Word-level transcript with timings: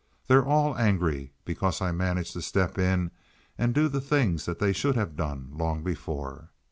They're 0.25 0.43
all 0.43 0.75
angry 0.79 1.31
because 1.45 1.79
I 1.79 1.91
managed 1.91 2.33
to 2.33 2.41
step 2.41 2.79
in 2.79 3.11
and 3.55 3.71
do 3.71 3.87
the 3.87 4.01
things 4.01 4.47
that 4.47 4.57
they 4.57 4.73
should 4.73 4.95
have 4.95 5.15
done 5.15 5.49
long 5.53 5.83
before. 5.83 6.49